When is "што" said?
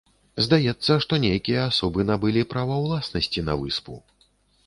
1.03-1.17